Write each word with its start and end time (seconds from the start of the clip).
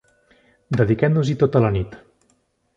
Dediquem-nos-hi 0.79 1.37
tota 1.45 1.63
la 1.67 1.73
nit. 1.79 1.97